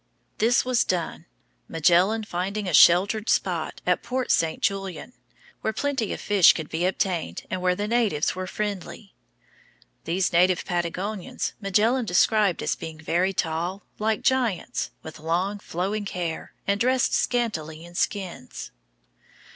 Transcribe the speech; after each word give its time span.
This 0.39 0.65
was 0.65 0.83
done, 0.83 1.27
Magellan 1.67 2.23
finding 2.23 2.67
a 2.67 2.73
sheltered 2.73 3.29
spot 3.29 3.81
at 3.85 4.01
Port 4.01 4.31
St. 4.31 4.59
Julian, 4.59 5.13
where 5.61 5.73
plenty 5.73 6.11
of 6.11 6.19
fish 6.19 6.53
could 6.53 6.69
be 6.69 6.87
obtained 6.87 7.43
and 7.51 7.61
where 7.61 7.75
the 7.75 7.87
natives 7.87 8.33
were 8.33 8.47
friendly. 8.47 9.13
These 10.05 10.33
native 10.33 10.65
Patagonians 10.65 11.53
Magellan 11.61 12.05
described 12.05 12.63
as 12.63 12.73
being 12.75 12.99
very 12.99 13.31
tall, 13.31 13.83
like 13.99 14.23
giants, 14.23 14.89
with 15.03 15.19
long, 15.19 15.59
flowing 15.59 16.07
hair, 16.07 16.51
and 16.65 16.79
dressed 16.79 17.13
scantily 17.13 17.85
in 17.85 17.93
skins. 17.93 18.71